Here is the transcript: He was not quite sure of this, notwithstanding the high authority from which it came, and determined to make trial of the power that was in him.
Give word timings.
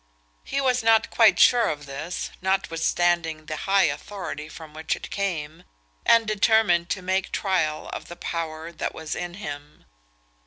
He 0.43 0.59
was 0.59 0.81
not 0.81 1.11
quite 1.11 1.37
sure 1.37 1.69
of 1.69 1.85
this, 1.85 2.31
notwithstanding 2.41 3.45
the 3.45 3.55
high 3.69 3.83
authority 3.83 4.49
from 4.49 4.73
which 4.73 4.95
it 4.95 5.11
came, 5.11 5.63
and 6.07 6.25
determined 6.27 6.89
to 6.89 7.03
make 7.03 7.31
trial 7.31 7.87
of 7.93 8.07
the 8.07 8.15
power 8.15 8.71
that 8.71 8.95
was 8.95 9.13
in 9.13 9.35
him. 9.35 9.85